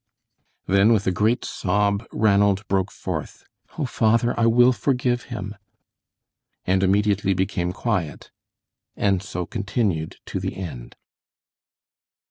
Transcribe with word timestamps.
Then, 0.65 0.93
with 0.93 1.05
a 1.05 1.11
great 1.11 1.45
sob, 1.45 2.07
Ranald 2.11 2.67
broke 2.67 2.91
forth: 2.91 3.45
"Oh, 3.77 3.85
father, 3.85 4.33
I 4.35 4.47
will 4.47 4.73
forgive 4.73 5.25
him," 5.25 5.53
and 6.65 6.81
immediately 6.81 7.35
became 7.35 7.71
quiet, 7.71 8.31
and 8.95 9.21
so 9.21 9.45
continued 9.45 10.15
to 10.25 10.39
the 10.39 10.55
end. 10.57 10.95